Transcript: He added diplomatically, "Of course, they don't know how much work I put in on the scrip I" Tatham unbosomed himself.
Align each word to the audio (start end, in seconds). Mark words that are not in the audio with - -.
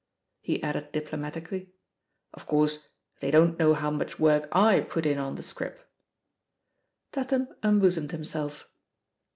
He 0.41 0.63
added 0.63 0.91
diplomatically, 0.93 1.73
"Of 2.33 2.47
course, 2.47 2.87
they 3.19 3.29
don't 3.29 3.59
know 3.59 3.75
how 3.75 3.91
much 3.91 4.17
work 4.17 4.47
I 4.51 4.79
put 4.81 5.05
in 5.05 5.19
on 5.19 5.35
the 5.35 5.43
scrip 5.43 5.79
I" 7.13 7.23
Tatham 7.23 7.49
unbosomed 7.61 8.09
himself. 8.11 8.67